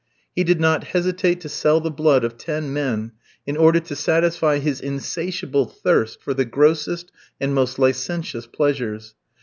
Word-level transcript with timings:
He 0.35 0.43
did 0.43 0.59
not 0.59 0.83
hesitate 0.95 1.41
to 1.41 1.47
sell 1.49 1.79
the 1.79 1.91
blood 1.91 2.23
of 2.23 2.35
ten 2.35 2.73
men 2.73 3.11
in 3.45 3.55
order 3.55 3.79
to 3.81 3.95
satisfy 3.95 4.57
his 4.57 4.81
insatiable 4.81 5.67
thirst 5.67 6.23
for 6.23 6.33
the 6.33 6.43
grossest 6.43 7.11
and 7.39 7.53
most 7.53 7.77
licentious 7.77 8.47
pleasures. 8.47 9.13